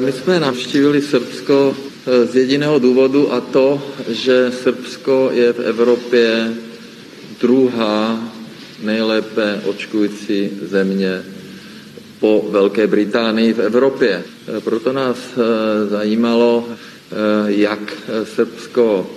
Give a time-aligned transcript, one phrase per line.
[0.00, 6.52] My jsme navštívili Srbsko eh, z jediného důvodu a to, že Srbsko je v Evropě
[7.40, 8.32] druhá
[8.82, 11.22] nejlépe očkující země
[12.20, 14.24] po Velké Británii v Evropě.
[14.56, 16.68] Eh, proto nás eh, zajímalo,
[17.46, 17.92] jak
[18.24, 19.10] Srbsko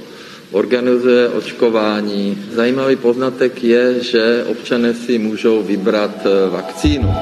[0.52, 2.38] organizuje očkování.
[2.52, 7.13] Zajímavý poznatek je, že občané si můžou vybrat vakcínu.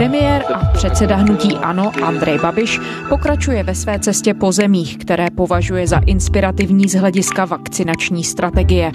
[0.00, 5.86] Premiér a předseda hnutí ANO Andrej Babiš pokračuje ve své cestě po zemích, které považuje
[5.86, 8.92] za inspirativní z hlediska vakcinační strategie.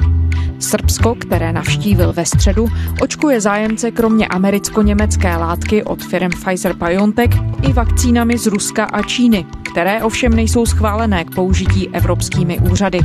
[0.59, 2.67] Srbsko, které navštívil ve středu,
[3.01, 10.03] očkuje zájemce kromě americko-německé látky od firm Pfizer-BioNTech i vakcínami z Ruska a Číny, které
[10.03, 12.99] ovšem nejsou schválené k použití evropskými úřady.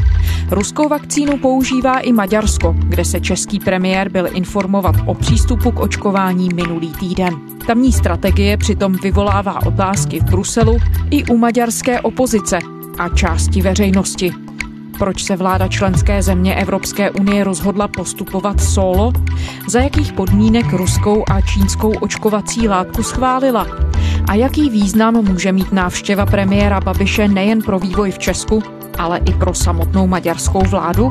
[0.50, 6.48] Ruskou vakcínu používá i Maďarsko, kde se český premiér byl informovat o přístupu k očkování
[6.54, 7.34] minulý týden.
[7.66, 10.78] Tamní strategie přitom vyvolává otázky v Bruselu
[11.10, 12.58] i u maďarské opozice
[12.98, 14.32] a části veřejnosti.
[14.98, 19.12] Proč se vláda členské země Evropské unie rozhodla postupovat solo?
[19.68, 23.66] Za jakých podmínek ruskou a čínskou očkovací látku schválila?
[24.28, 28.62] A jaký význam může mít návštěva premiéra Babiše nejen pro vývoj v Česku,
[28.98, 31.08] ale i pro samotnou maďarskou vládu?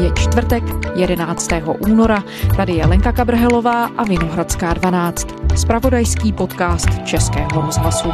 [0.00, 1.50] Je čtvrtek, 11.
[1.78, 2.24] února.
[2.56, 5.28] Tady je Lenka Kabrhelová a Vinohradská 12.
[5.56, 8.08] Spravodajský podcast Českého rozhlasu.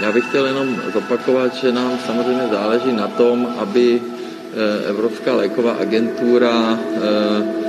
[0.00, 5.72] Já bych chtěl jenom zopakovat, že nám samozřejmě záleží na tom, aby eh, Evropská léková
[5.72, 7.63] agentura eh,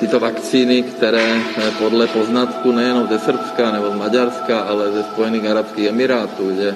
[0.00, 5.46] tyto vakcíny, které eh, podle poznatku nejenom ze Srbska nebo z Maďarska, ale ze Spojených
[5.46, 6.74] Arabských Emirátů, že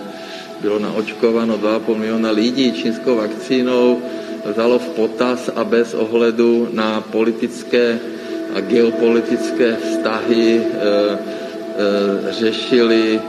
[0.60, 3.98] bylo naočkováno 2,5 miliona lidí čínskou vakcínou,
[4.44, 7.98] vzalo v potaz a bez ohledu na politické
[8.54, 11.18] a geopolitické vztahy e, e,
[12.32, 13.20] řešili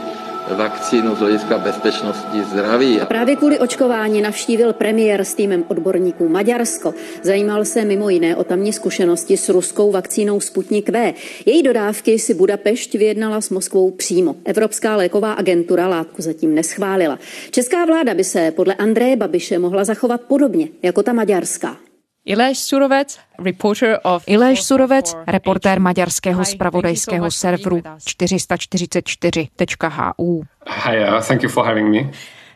[0.50, 3.00] vakcínu z hlediska bezpečnosti zdraví.
[3.08, 6.94] Právě kvůli očkování navštívil premiér s týmem odborníků Maďarsko.
[7.22, 11.14] Zajímal se mimo jiné o tamní zkušenosti s ruskou vakcínou Sputnik V.
[11.46, 14.36] Její dodávky si Budapešť vyjednala s Moskvou přímo.
[14.44, 17.18] Evropská léková agentura látku zatím neschválila.
[17.50, 21.76] Česká vláda by se podle Andreje Babiše mohla zachovat podobně jako ta maďarská.
[22.24, 30.30] Ileš Surovec, reporter of Ileš Surovec, reportér maďarského spravodajského serveru 444.hu.
[30.64, 32.08] Hi, uh, thank you for having me.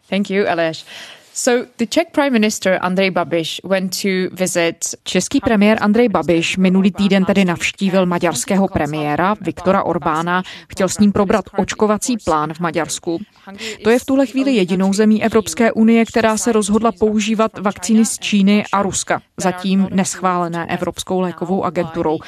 [0.09, 0.89] Thank you, Aleš.
[1.39, 6.91] So the Czech Prime Minister Andrej Babiš went to visit Český premiér Andrej Babiš minulý
[6.91, 13.19] týden tedy navštívil maďarského premiéra Viktora Orbána, chtěl s ním probrat očkovací plán v Maďarsku.
[13.85, 18.19] To je v tuhle chvíli jedinou zemí Evropské unie, která se rozhodla používat vakcíny z
[18.19, 22.19] Číny a Ruska, zatím neschválené Evropskou lékovou agenturou.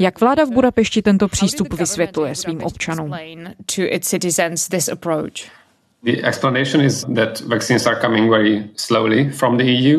[0.00, 3.14] Jak vláda v Budapešti tento přístup vysvětluje svým občanům?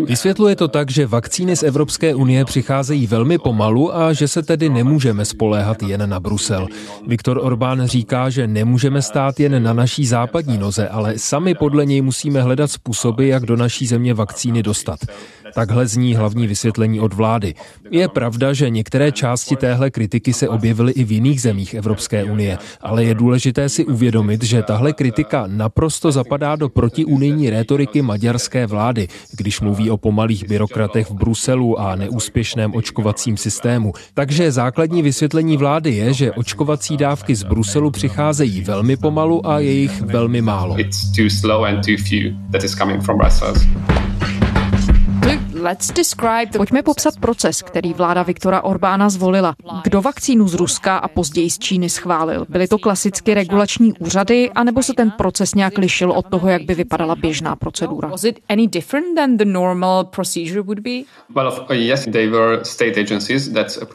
[0.06, 4.70] Vysvětluje to tak, že vakcíny z Evropské unie přicházejí velmi pomalu a že se tedy
[4.70, 6.68] nemůžeme spoléhat jen na Brusel.
[7.08, 12.02] Viktor Orbán říká, že nemůžeme stát jen na naší západní noze, ale sami podle něj
[12.02, 15.00] musíme hledat způsoby, jak do naší země vakcíny dostat.
[15.56, 17.54] Takhle zní hlavní vysvětlení od vlády.
[17.92, 22.58] Je pravda, že některé části téhle kritiky se objevily i v jiných zemích Evropské unie,
[22.82, 29.08] ale je důležité si uvědomit, že tahle kritika naprosto zapadá do protiunijní rétoriky maďarské vlády,
[29.38, 33.94] když mluví o pomalých byrokratech v Bruselu a neúspěšném očkovacím systému.
[34.14, 39.72] Takže základní vysvětlení vlády je, že očkovací dávky z Bruselu přicházejí velmi pomalu a je
[39.72, 40.80] jich velmi málo.
[40.80, 43.68] It's too slow and too few that is coming from Brussels.
[46.58, 49.56] Pojďme popsat proces, který vláda Viktora Orbána zvolila.
[49.84, 52.46] Kdo vakcínu z Ruska a později z Číny schválil?
[52.50, 56.76] Byly to klasicky regulační úřady, anebo se ten proces nějak lišil od toho, jak by
[56.76, 58.12] vypadala běžná procedura?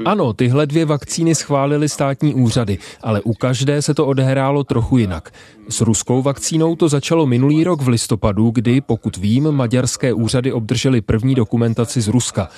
[0.05, 5.33] Ano, tyhle dvě vakcíny schválily státní úřady, ale u každé se to odehrálo trochu jinak.
[5.69, 11.01] S ruskou vakcínou to začalo minulý rok v listopadu, kdy, pokud vím, maďarské úřady obdržely
[11.01, 12.49] první dokumentaci z Ruska.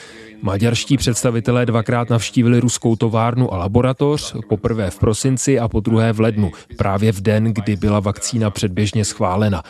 [0.43, 6.21] Maďarští představitelé dvakrát navštívili ruskou továrnu a laboratoř, poprvé v prosinci a po druhé v
[6.21, 9.63] lednu, právě v den, kdy byla vakcína předběžně schválena.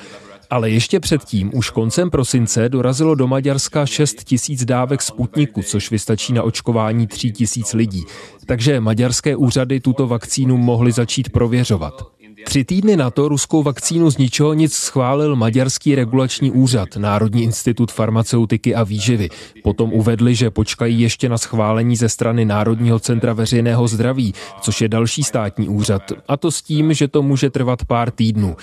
[0.50, 6.32] Ale ještě předtím, už koncem prosince, dorazilo do Maďarska 6 tisíc dávek Sputniku, což vystačí
[6.32, 8.04] na očkování 3 tisíc lidí.
[8.46, 12.19] Takže maďarské úřady tuto vakcínu mohly začít prověřovat.
[12.44, 17.92] Tři týdny na to ruskou vakcínu z ničeho nic schválil Maďarský regulační úřad, Národní institut
[17.92, 19.28] farmaceutiky a výživy.
[19.62, 24.88] Potom uvedli, že počkají ještě na schválení ze strany Národního centra veřejného zdraví, což je
[24.88, 26.02] další státní úřad.
[26.28, 28.56] A to s tím, že to může trvat pár týdnů.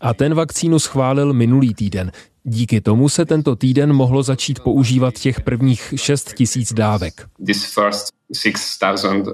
[0.00, 2.12] A ten vakcínu schválil minulý týden.
[2.44, 7.26] Díky tomu se tento týden mohlo začít používat těch prvních 6 tisíc dávek.
[7.46, 9.28] This first 6000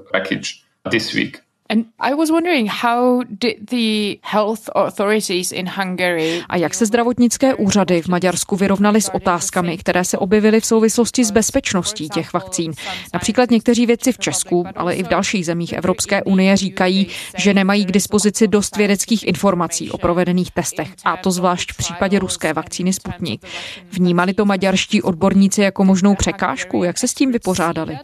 [1.73, 1.93] package this week.
[2.01, 7.55] And I was wondering how did the health authorities in Hungary a jak se zdravotnické
[7.55, 12.73] úřady v Maďarsku vyrovnaly s otázkami, které se objevily v souvislosti s bezpečností těch vakcín.
[13.15, 17.85] Například někteří vědci v Česku, ale i v dalších zemích Evropské unie říkají, že nemají
[17.87, 22.93] k dispozici dost vědeckých informací o provedených testech, a to zvlášť v případě ruské vakcíny
[22.93, 23.45] Sputnik.
[23.91, 26.85] Vnímali to maďarští odborníci jako možnou překážku?
[26.85, 27.99] Jak se s tím vypořádali?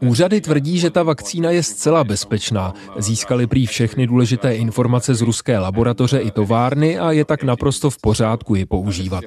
[0.00, 2.74] Úřady tvrdí, že ta vakcína je zcela bezpečná.
[2.98, 7.98] Získali prý všechny důležité informace z ruské laboratoře i továrny a je tak naprosto v
[7.98, 9.24] pořádku ji používat.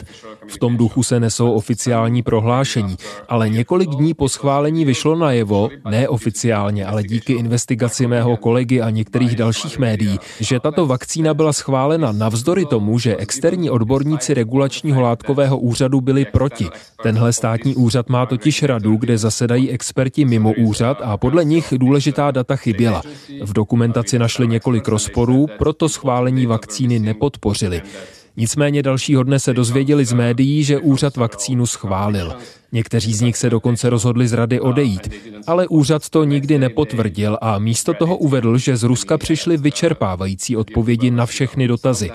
[0.47, 2.95] V tom duchu se nesou oficiální prohlášení,
[3.27, 9.35] ale několik dní po schválení vyšlo najevo, neoficiálně, ale díky investigaci mého kolegy a některých
[9.35, 16.01] dalších médií, že tato vakcína byla schválena navzdory tomu, že externí odborníci regulačního látkového úřadu
[16.01, 16.67] byli proti.
[17.03, 22.31] Tenhle státní úřad má totiž radu, kde zasedají experti mimo úřad a podle nich důležitá
[22.31, 23.01] data chyběla.
[23.43, 27.81] V dokumentaci našli několik rozporů, proto schválení vakcíny nepodpořili.
[28.37, 32.33] Nicméně dalšího dne se dozvěděli z médií, že úřad vakcínu schválil.
[32.71, 35.09] Někteří z nich se dokonce rozhodli z rady odejít,
[35.47, 41.11] ale úřad to nikdy nepotvrdil a místo toho uvedl, že z Ruska přišly vyčerpávající odpovědi
[41.11, 42.11] na všechny dotazy.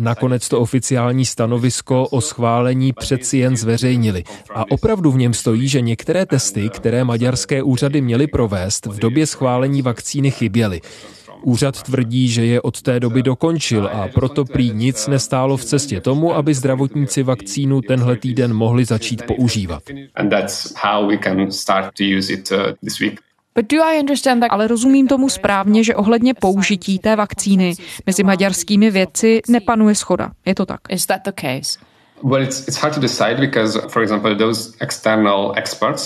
[0.00, 4.24] Nakonec to oficiální stanovisko o schválení přeci jen zveřejnili.
[4.54, 9.26] A opravdu v něm stojí, že některé testy, které maďarské úřady měly provést, v době
[9.26, 10.80] schválení vakcíny chyběly.
[11.42, 16.00] Úřad tvrdí, že je od té doby dokončil a proto prý nic nestálo v cestě
[16.00, 19.82] tomu, aby zdravotníci vakcínu tenhle týden mohli začít používat.
[24.50, 27.74] Ale rozumím tomu správně, že ohledně použití té vakcíny
[28.06, 30.30] mezi maďarskými vědci nepanuje schoda.
[30.46, 30.80] Je to tak?
[30.88, 31.89] Is that the case?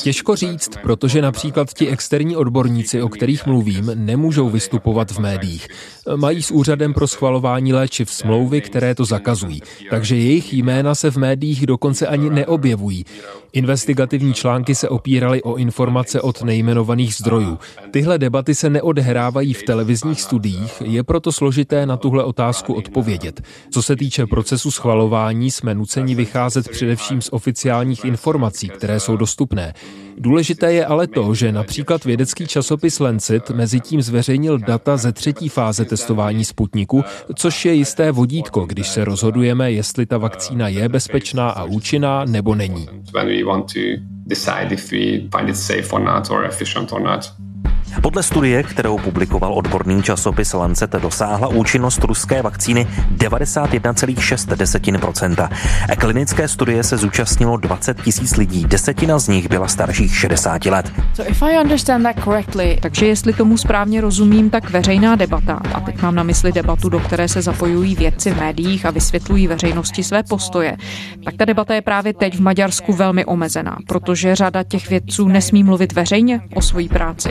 [0.03, 5.69] Těžko říct, protože například ti externí odborníci, o kterých mluvím, nemůžou vystupovat v médiích.
[6.17, 11.17] Mají s úřadem pro schvalování léčiv smlouvy, které to zakazují, takže jejich jména se v
[11.17, 13.05] médiích dokonce ani neobjevují.
[13.53, 17.59] Investigativní články se opíraly o informace od nejmenovaných zdrojů.
[17.91, 23.41] Tyhle debaty se neodehrávají v televizních studiích, je proto složité na tuhle otázku odpovědět.
[23.71, 29.75] Co se týče procesu schvalování, jsme nuceni vycházet především z oficiálních informací, které jsou dostupné.
[30.19, 35.49] Důležité je ale to, že například vědecký časopis Lancet mezi tím zveřejnil data ze třetí
[35.49, 37.05] fáze testování Sputniku,
[37.35, 42.55] což je jisté vodítko, když se rozhodujeme, jestli ta vakcína je bezpečná a účinná nebo
[42.55, 42.89] není.
[48.03, 52.87] Podle studie, kterou publikoval odborný časopis Lancet, dosáhla účinnost ruské vakcíny
[53.17, 55.49] 91,6%.
[55.99, 60.93] Klinické studie se zúčastnilo 20 tisíc lidí, desetina z nich byla starších 60 let.
[61.15, 65.81] So if I understand that correctly, takže jestli tomu správně rozumím, tak veřejná debata, a
[65.81, 70.03] teď mám na mysli debatu, do které se zapojují vědci v médiích a vysvětlují veřejnosti
[70.03, 70.77] své postoje,
[71.25, 75.65] tak ta debata je právě teď v Maďarsku velmi omezená, protože řada těch vědců nesmí
[75.65, 77.31] mluvit veřejně o své práci.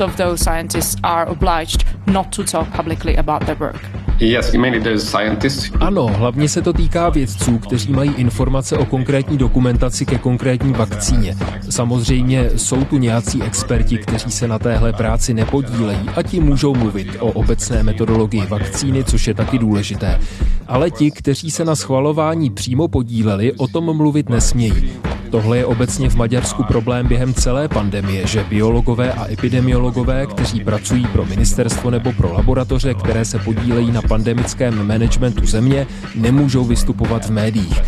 [0.00, 3.80] Of those scientists are obliged not to talk publicly about their work.
[4.18, 5.70] Yes, mainly there's scientists.
[5.80, 11.36] Ano, hlavně se to týká vědců, kteří mají informace o konkrétní dokumentaci ke konkrétní vakcíně.
[11.70, 17.16] Samozřejmě jsou tu nějací experti, kteří se na téhle práci nepodílejí a ti můžou mluvit
[17.20, 20.20] o obecné metodologii vakcíny, což je taky důležité.
[20.66, 24.92] Ale ti, kteří se na schvalování přímo podíleli, o tom mluvit nesmějí.
[25.30, 31.06] Tohle je obecně v Maďarsku problém během celé pandemie, že biologové a epidemiologové, kteří pracují
[31.06, 37.30] pro ministerstvo nebo pro laboratoře, které se podílejí na pandemickém managementu země, nemůžou vystupovat v
[37.30, 37.82] médiích.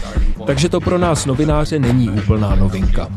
[0.47, 3.09] Takže to pro nás novináře není úplná novinka.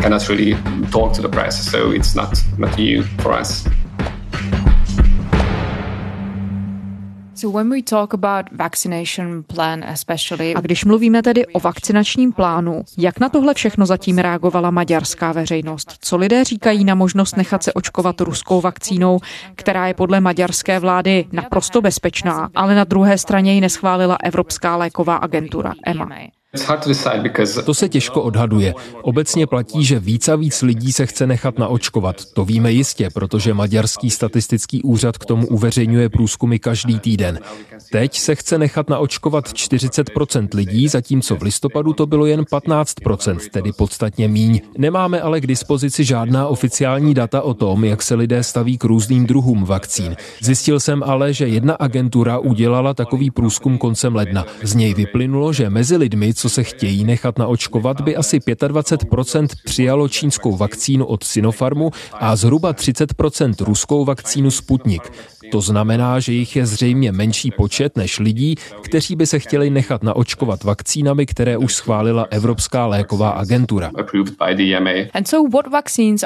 [10.56, 15.96] A když mluvíme tedy o vakcinačním plánu, jak na tohle všechno zatím reagovala maďarská veřejnost?
[16.02, 19.20] Co lidé říkají na možnost nechat se očkovat ruskou vakcínou,
[19.56, 25.16] která je podle maďarské vlády naprosto bezpečná, ale na druhé straně ji neschválila Evropská léková
[25.16, 26.10] agentura EMA?
[27.65, 28.74] To se těžko odhaduje.
[29.01, 32.25] Obecně platí, že víc a víc lidí se chce nechat naočkovat.
[32.33, 37.39] To víme jistě, protože Maďarský statistický úřad k tomu uveřejňuje průzkumy každý týden.
[37.91, 43.71] Teď se chce nechat naočkovat 40% lidí, zatímco v listopadu to bylo jen 15%, tedy
[43.71, 44.62] podstatně míň.
[44.77, 49.25] Nemáme ale k dispozici žádná oficiální data o tom, jak se lidé staví k různým
[49.25, 50.15] druhům vakcín.
[50.41, 54.45] Zjistil jsem ale, že jedna agentura udělala takový průzkum koncem ledna.
[54.63, 60.10] Z něj vyplynulo, že mezi lidmi, co se chtějí nechat naočkovat, by asi 25% přijalo
[60.10, 65.12] čínskou vakcínu od Sinopharmu a zhruba 30% ruskou vakcínu Sputnik.
[65.52, 70.04] To znamená, že jich je zřejmě menší počet než lidí, kteří by se chtěli nechat
[70.04, 73.92] naočkovat vakcínami, které už schválila Evropská léková agentura.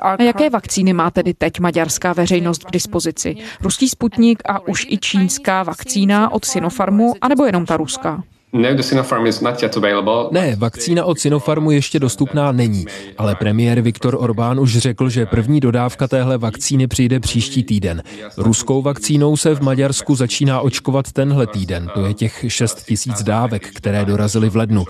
[0.02, 3.36] A jaké vakcíny má tedy teď maďarská veřejnost k dispozici?
[3.62, 8.24] Ruský Sputnik a už i čínská vakcína od Sinopharmu, anebo jenom ta ruská?
[10.32, 12.86] Ne, vakcína od Sinopharmu ještě dostupná není,
[13.18, 18.04] ale premiér Viktor Orbán už řekl, že první dodávka téhle vakcíny přijde příští týden.
[18.38, 23.70] Ruskou vakcínou se v Maďarsku začíná očkovat tenhle týden, to je těch 6 tisíc dávek,
[23.74, 24.86] které dorazily v lednu.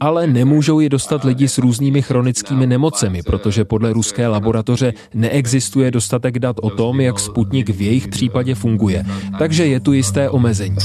[0.00, 6.38] Ale nemůžou je dostat lidi s různými chronickými nemocemi, protože podle ruské laboratoře neexistuje dostatek
[6.38, 9.04] dat o tom, jak Sputnik v jejich případě funguje.
[9.38, 10.76] Takže je tu jisté omezení.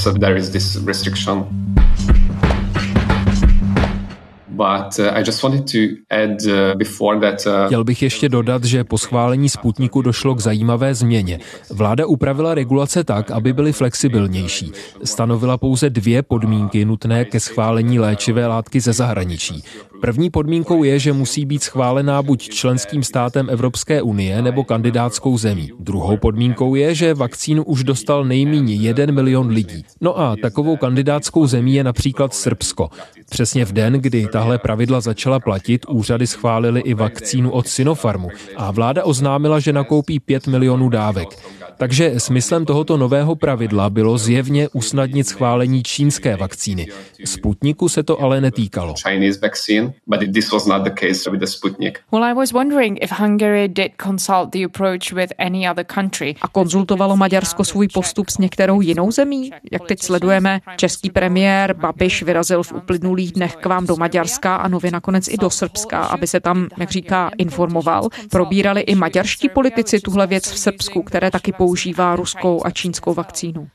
[7.66, 11.38] Chtěl bych ještě dodat, že po schválení Sputniku došlo k zajímavé změně.
[11.70, 14.72] Vláda upravila regulace tak, aby byly flexibilnější.
[15.04, 19.62] Stanovila pouze dvě podmínky nutné ke schválení léčivé látky ze zahraničí.
[20.00, 25.70] První podmínkou je, že musí být schválená buď členským státem Evropské unie nebo kandidátskou zemí.
[25.80, 29.84] Druhou podmínkou je, že vakcínu už dostal nejméně jeden milion lidí.
[30.00, 32.88] No a takovou kandidátskou zemí je například Srbsko.
[33.30, 38.70] Přesně v den, kdy tahle pravidla začala platit, úřady schválili i vakcínu od Sinopharmu a
[38.70, 41.28] vláda oznámila, že nakoupí 5 milionů dávek.
[41.78, 46.86] Takže smyslem tohoto nového pravidla bylo zjevně usnadnit schválení čínské vakcíny.
[47.24, 48.94] Sputniku se to ale netýkalo.
[56.40, 59.50] A konzultovalo Maďarsko svůj postup s některou jinou zemí?
[59.72, 64.68] Jak teď sledujeme, český premiér Babiš vyrazil v uplynulých dnech k vám do Maďarska a
[64.68, 68.08] nově nakonec i do Srbska, aby se tam, jak říká, informoval.
[68.30, 73.68] Probírali i maďarští politici tuhle věc v Srbsku, které taky používá ruskou a čínskou vakcínu.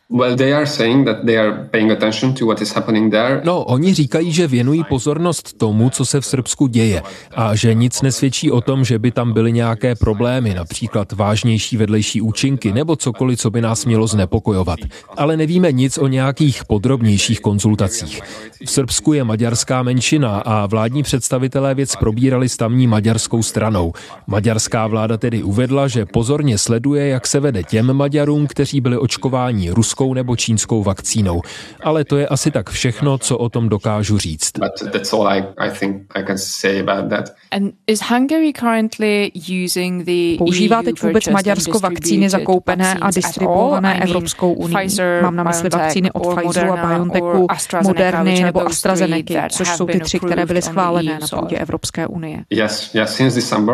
[3.44, 7.02] No, oni říkají, že věnují pozornost tomu, co se v Srbsku děje
[7.36, 12.22] a že nic nesvědčí o tom, že by tam byly nějaké problémy, například vážnější vedlejší
[12.22, 14.80] účinky nebo cokoliv, co by nás mělo znepokojovat.
[15.18, 18.22] Ale nevíme nic o nějakých podrobnějších konzultacích.
[18.66, 23.94] V Srbsku je maďarská menšina a vládní představitelé věc probírali s tamní maďarskou stranou.
[24.28, 29.70] Maďarská vláda tedy uvedla, že pozorně sleduje, jak se vede těm Maďarům, kteří byli očkováni
[29.70, 31.42] ruskou nebo čínskou vakcínou.
[31.84, 34.52] Ale to je asi tak všechno, co o tom dokážu říct.
[40.38, 44.88] Používá teď vůbec Maďarsko vakcíny zakoupené a distribuované Evropskou unii?
[45.22, 47.48] Mám na mysli vakcíny od Pfizeru a BioNTechu,
[47.84, 52.44] Moderny nebo AstraZeneca, což jsou ty tři, které byly schválené na půdě Evropské unie.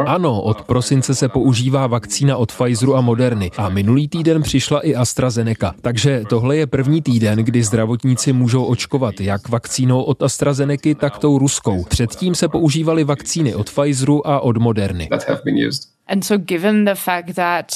[0.05, 4.95] Ano, od prosince se používá vakcína od Pfizeru a Moderny a minulý týden přišla i
[4.95, 5.73] AstraZeneca.
[5.81, 11.37] Takže tohle je první týden, kdy zdravotníci můžou očkovat jak vakcínou od AstraZeneca, tak tou
[11.37, 11.83] ruskou.
[11.83, 15.09] Předtím se používaly vakcíny od Pfizeru a od Moderny.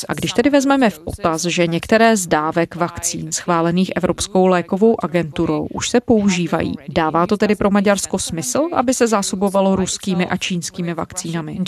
[0.07, 5.67] A když tedy vezmeme v potaz, že některé z dávek vakcín schválených Evropskou lékovou agenturou
[5.73, 10.93] už se používají, dává to tedy pro Maďarsko smysl, aby se zásobovalo ruskými a čínskými
[10.93, 11.59] vakcínami?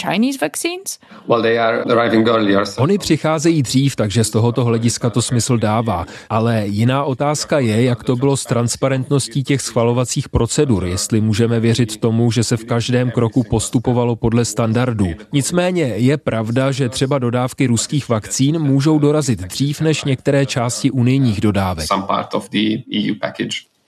[2.77, 6.05] Oni přicházejí dřív, takže z tohoto hlediska to smysl dává.
[6.29, 11.97] Ale jiná otázka je, jak to bylo s transparentností těch schvalovacích procedur, jestli můžeme věřit
[11.97, 15.07] tomu, že se v každém kroku postupovalo podle standardů.
[15.33, 20.91] Nicméně je pravda, pravda, že třeba dodávky ruských vakcín můžou dorazit dřív než některé části
[20.91, 21.87] unijních dodávek.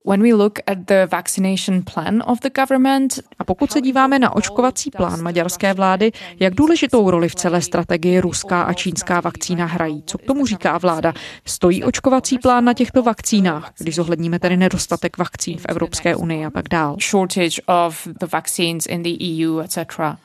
[0.08, 4.36] When we look at the vaccination plan of the government, a pokud se díváme na
[4.36, 10.04] očkovací plán maďarské vlády, jak důležitou roli v celé strategii ruská a čínská vakcína hrají?
[10.06, 11.14] Co k tomu říká vláda?
[11.46, 16.50] Stojí očkovací plán na těchto vakcínách, když zohledníme tedy nedostatek vakcín v Evropské unii a
[16.50, 16.96] tak dál?
[17.02, 19.78] Shortage of the vaccines in the EU, etc.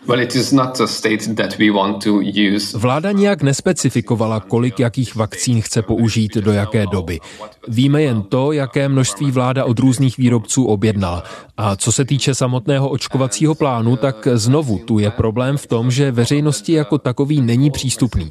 [0.06, 2.20] Well, it is not a state that we want to
[2.54, 2.78] use.
[2.78, 7.20] Vláda nijak nespecifikovala, kolik jakých vakcín chce použít do jaké doby.
[7.68, 11.22] Víme jen to, jaké množství vláda od různých výrobců objednala.
[11.56, 16.12] A co se týče samotného očkovacího plánu, tak znovu tu je problém v tom, že
[16.12, 18.30] veřejnosti jako takový není přístupný.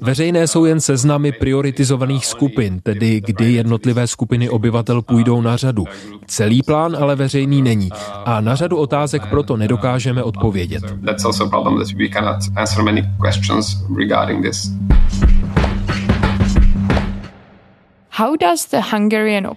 [0.00, 5.84] Veřejné jsou jen seznamy prioritizovaných skupin, tedy kdy jednotlivé skupiny obyvatel půjdou na řadu.
[6.26, 7.88] Celý plán ale veřejný není
[8.24, 10.82] a na řadu otázek proto nedokážeme odpovědět.
[11.04, 14.72] That's also a problem that we cannot answer many questions regarding this.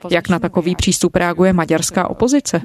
[0.09, 2.61] Jak na takový přístup reaguje maďarská opozice?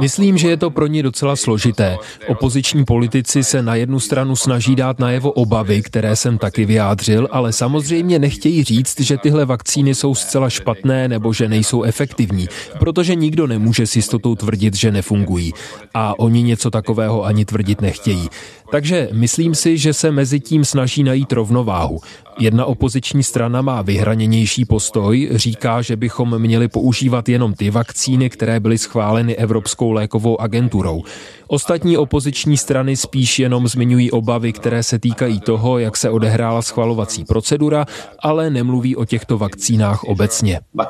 [0.00, 1.96] Myslím, že je to pro ní docela složité.
[2.28, 7.52] Opoziční politici se na jednu stranu snaží dát najevo obavy, které jsem taky vyjádřil, ale
[7.52, 12.48] samozřejmě nechtějí říct, že tyhle vakcíny jsou zcela špatné nebo že nejsou efektivní,
[12.78, 15.52] protože nikdo nemůže s jistotou tvrdit, že nefungují.
[15.94, 18.28] A oni něco takového ani tvrdit nechtějí.
[18.70, 22.00] Takže myslím si, že se mezi tím snaží najít rovnováhu.
[22.38, 28.60] Jedna opoziční strana má vyhraněnější postoj, říká, že bychom měli používat jenom ty vakcíny, které
[28.60, 31.02] byly schváleny Evropskou lékovou agenturou.
[31.46, 37.24] Ostatní opoziční strany spíš jenom zmiňují obavy, které se týkají toho, jak se odehrála schvalovací
[37.24, 37.86] procedura,
[38.18, 40.60] ale nemluví o těchto vakcínách obecně.
[40.74, 40.82] Uh,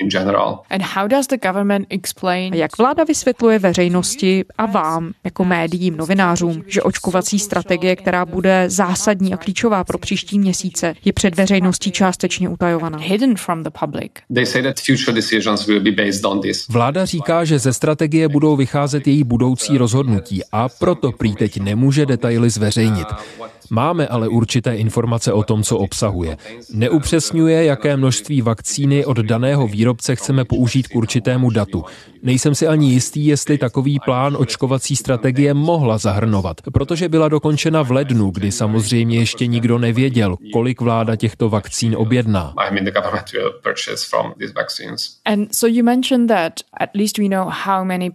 [0.00, 0.62] in general.
[0.70, 2.54] And how does the government explain...
[2.54, 9.34] Jak vláda vysvětluje veřejnosti a vám, jako médiím, novinářům, že očkovací strategie, která bude zásadní
[9.34, 12.98] a klíčová pro příští měsíce, je před veřejností částečně utajovaná?
[12.98, 14.12] Hidden from the public.
[14.34, 16.68] They say that future decisions will be based on this.
[16.68, 22.06] Vláda říká, že ze strategie budou vycházet její budoucí rozhodnutí a proto prý teď nemůže
[22.06, 23.08] detaily zveřejnit.
[23.70, 26.36] Máme ale určité informace o tom, co obsahuje.
[26.72, 31.84] Neupřesňuje, jaké množství vakcíny od daného výrobce chceme použít k určitému datu.
[32.22, 37.90] Nejsem si ani jistý, jestli takový plán očkovací strategie mohla zahrnovat, protože byla dokončena v
[37.90, 42.54] lednu, kdy samozřejmě ještě nikdo nevěděl, kolik vláda těchto vakcín objedná.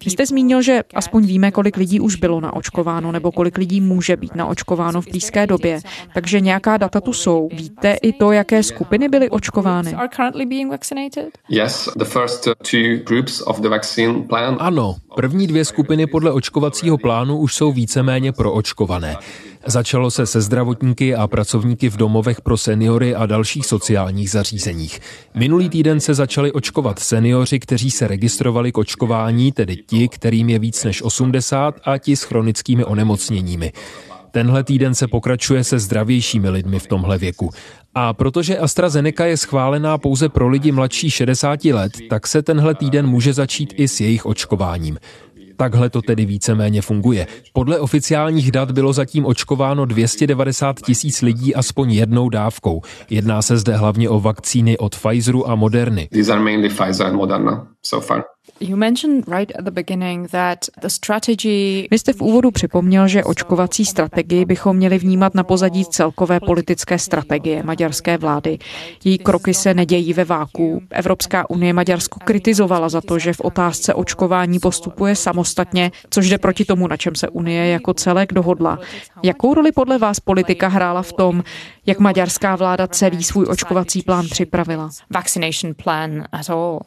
[0.06, 4.18] Vy jste zmínil, že aspoň víme, kolik lidí už bylo naočkováno nebo kolik lidí může
[4.18, 5.80] být naočkováno v blízké době.
[6.14, 7.50] Takže nějaká data tu jsou.
[7.54, 9.96] Víte i to, jaké skupiny byly očkovány?
[11.50, 14.24] Yes, the first two groups of the vaccine
[14.60, 19.16] ano, první dvě skupiny podle očkovacího plánu už jsou víceméně proočkované.
[19.68, 25.00] Začalo se se zdravotníky a pracovníky v domovech pro seniory a dalších sociálních zařízeních.
[25.34, 30.60] Minulý týden se začali očkovat seniori, kteří se registrovali k očkování, tedy ti, kterým je
[30.60, 33.72] víc než 80 a ti s chronickými onemocněními.
[34.36, 37.50] Tenhle týden se pokračuje se zdravějšími lidmi v tomhle věku.
[37.94, 43.08] A protože AstraZeneca je schválená pouze pro lidi mladší 60 let, tak se tenhle týden
[43.08, 44.98] může začít i s jejich očkováním.
[45.58, 47.28] Takhle to tedy víceméně funguje.
[47.54, 52.82] Podle oficiálních dat bylo zatím očkováno 290 tisíc lidí aspoň jednou dávkou.
[53.10, 56.08] Jedná se zde hlavně o vakcíny od Pfizeru a Moderny.
[56.12, 58.35] These are mainly Pfizer and Moderna so far.
[58.60, 61.88] You mentioned right at the beginning that the strategy...
[61.92, 67.00] Vy jste v úvodu připomněl, že očkovací strategii bychom měli vnímat na pozadí celkové politické
[67.00, 68.58] strategie maďarské vlády.
[69.04, 70.82] Její kroky se nedějí ve váku.
[70.90, 76.66] Evropská unie Maďarsko kritizovala za to, že v otázce očkování postupuje samostatně, což jde proti
[76.66, 78.80] tomu, na čem se unie jako celek dohodla.
[79.24, 81.44] Jakou roli podle vás politika hrála v tom,
[81.86, 84.90] jak maďarská vláda celý svůj očkovací plán připravila?
[85.10, 86.80] Vaccination plan at all.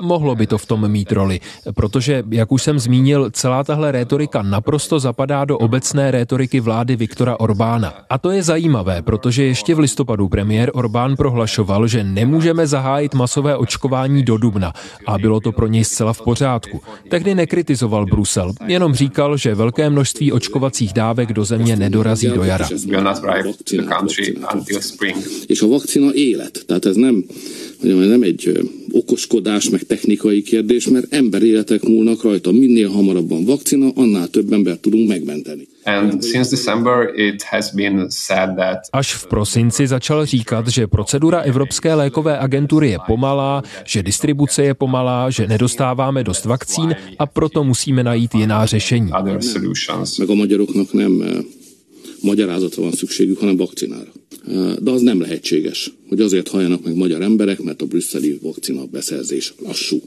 [0.00, 1.40] Mohlo by to v tom mít roli,
[1.74, 7.40] protože, jak už jsem zmínil, celá tahle rétorika naprosto zapadá do obecné rétoriky vlády Viktora
[7.40, 7.94] Orbána.
[8.10, 13.56] A to je zajímavé, protože ještě v listopadu premiér Orbán prohlašoval, že nemůžeme zahájit masové
[13.56, 14.72] očkování do dubna
[15.06, 16.80] a bylo to pro něj zcela v pořádku.
[17.08, 22.68] Tehdy nekritizoval Brusel, jenom říkal, že velké množství očkovacích dávek do země nedorazí do jara.
[25.48, 27.22] És a vakcina élet, tehát ez nem
[27.80, 32.52] hogy nem egy okoskodás, meg technikai kérdés, mert emberéletek múlnak rajta.
[32.52, 35.68] Minél hamarabban vakcina, annál több embert tudunk megmenteni.
[35.84, 41.40] And since December it has been said that Až v prosinci začal říkat, že procedura
[41.40, 47.64] Evropské lékové agentury je pomalá, že distribuce je pomalá, že nedostáváme dost vakcín a proto
[47.64, 49.10] musíme najít jiná řešení.
[50.18, 51.24] Meg a magyaroknak nem
[52.22, 54.12] magyarázatra van szükségük, hanem vakcinára.
[54.80, 59.54] De az nem lehetséges, hogy azért halljanak meg magyar emberek, mert a brüsszeli vakcina beszerzés
[59.64, 60.00] lassú.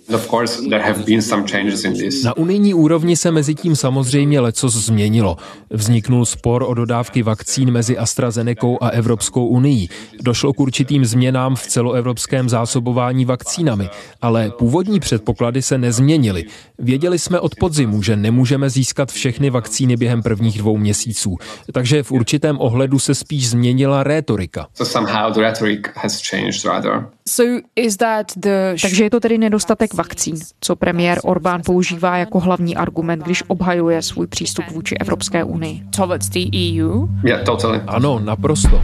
[2.24, 5.38] Na unijní úrovni se mezi tím samozřejmě lecos změnilo.
[5.70, 9.88] Vzniknul spor o dodávky vakcín mezi AstraZenecou a Evropskou unii.
[10.22, 13.90] Došlo k určitým změnám v celoevropském zásobování vakcínami,
[14.22, 16.46] ale původní předpoklady se nezměnily.
[16.80, 21.38] Věděli jsme od podzimu, že nemůžeme získat všechny vakcíny během prvních dvou měsíců.
[21.72, 24.67] Takže v určitém ohledu se spíš změnila rétorika.
[24.74, 27.06] So somehow the rhetoric has changed rather.
[27.30, 27.43] So
[27.76, 28.76] is that the...
[28.82, 34.02] Takže je to tedy nedostatek vakcín, co premiér Orbán používá jako hlavní argument, když obhajuje
[34.02, 35.84] svůj přístup vůči Evropské unii.
[35.95, 37.08] Towards the EU?
[37.24, 37.82] Yeah, totally.
[37.88, 38.82] Ano, naprosto.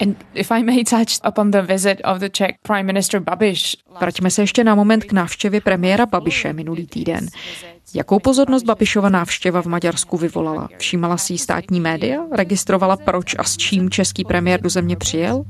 [0.00, 3.76] And if I may touch upon the visit of the Czech Prime Minister Babiš.
[4.00, 7.26] Vraťme se ještě na moment k návštěvě premiéra Babiše minulý týden.
[7.94, 10.68] Jakou pozornost Babišova návštěva v Maďarsku vyvolala?
[10.78, 12.18] Všímala si státní média?
[12.36, 15.44] Registrovala proč a s čím český premiér do země přijel?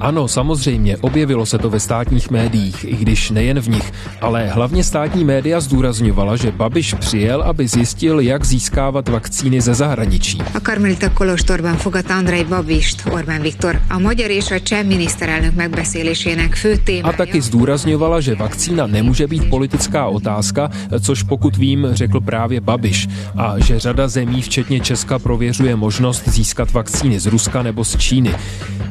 [0.00, 4.84] Ano, samozřejmě, objevilo se to ve státních médiích, i když nejen v nich, ale hlavně
[4.84, 10.42] státní média zdůrazňovala, že Babiš přijel, aby zjistil, jak získávat vakcíny ze zahraničí.
[10.54, 16.54] A Karmelita Kolostorban fogadta Andrej Babist, Orbán Viktor, a magyar és a cseh miniszterelnök megbeszélésének
[16.54, 17.06] fő témája.
[17.08, 23.08] A taky zdůrazňovala, že vakcína nemůže být politická otázka, což pokud vím, řekl právě Babiš,
[23.36, 28.34] a že řada zemí, včetně Česka, prověřuje možnost získat vakcíny z Ruska nebo z Číny.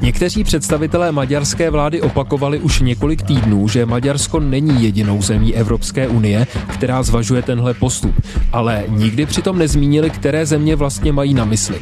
[0.02, 6.48] Někteří představitelé maďarské vlády opakovali už několik týdnů, že Maďarsko není jedinou zemí Evropské unie,
[6.68, 8.16] která zvažuje tenhle postup,
[8.52, 11.80] ale nikdy přitom nezmínili, které země vlastně mají na mysli.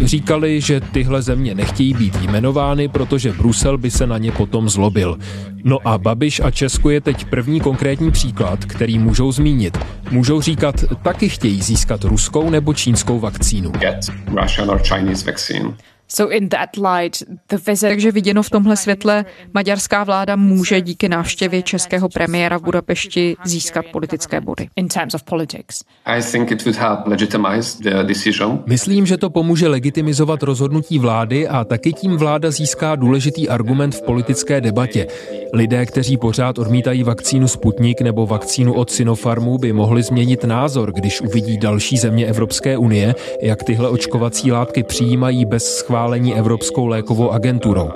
[0.00, 5.18] Říkali, že tyhle země nechtějí být jmenovány, protože Brusel by se na ně potom zlobil.
[5.64, 9.78] No a Babiš a Česko je teď první konkrétní příklad, který můžou zmínit.
[10.10, 13.70] Můžou říkat, taky chtějí získat ruskou nebo čínskou vakcínu.
[13.70, 13.98] Get
[14.42, 15.74] Russian or Chinese vaccine.
[16.08, 17.88] So in that light, the visit...
[17.88, 23.84] Takže viděno v tomhle světle, maďarská vláda může díky návštěvě českého premiéra v Budapešti získat
[23.92, 24.68] politické body.
[24.76, 25.84] In terms of politics.
[26.04, 28.62] I think it would help legitimize the decision.
[28.66, 34.02] Myslím, že to pomůže legitimizovat rozhodnutí vlády a taky tím vláda získá důležitý argument v
[34.02, 35.06] politické debatě.
[35.52, 41.20] Lidé, kteří pořád odmítají vakcínu Sputnik nebo vakcínu od Sinopharmu, by mohli změnit názor, když
[41.20, 45.97] uvidí další země Evropské unie, jak tyhle očkovací látky přijímají bez schválení
[46.36, 47.90] Evropskou lékovou agenturou.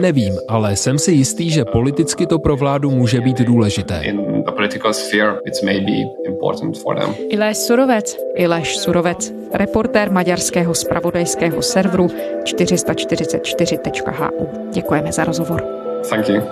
[0.00, 4.00] Nevím, ale jsem si jistý, že politicky to pro vládu může být důležité.
[4.04, 5.92] In the political sphere, it's maybe
[6.26, 7.14] important for them.
[7.28, 8.16] Ileš Surovec.
[8.34, 12.06] Ileš Surovec, reportér maďarského spravodajského serveru
[12.42, 14.48] 444.hu.
[14.72, 15.64] Děkujeme za rozhovor.
[16.10, 16.42] Thank you.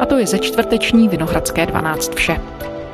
[0.00, 2.36] A to je ze čtvrteční Vinohradské 12 vše.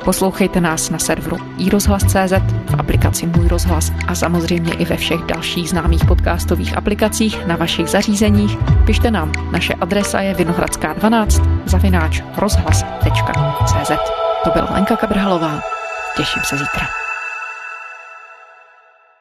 [0.05, 2.33] Poslouchejte nás na serveru iRozhlas.cz,
[2.69, 7.87] v aplikaci Můj rozhlas a samozřejmě i ve všech dalších známých podcastových aplikacích na vašich
[7.87, 8.57] zařízeních.
[8.85, 13.91] Pište nám, naše adresa je vinohradská12 zavináč rozhlas.cz.
[14.43, 15.61] To byla Lenka Kabrhalová.
[16.17, 17.04] Těším se zítra.